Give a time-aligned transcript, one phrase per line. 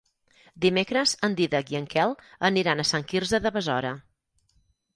[0.63, 2.15] Dimecres en Dídac i en Quel
[2.51, 3.93] aniran a Sant Quirze de Besora.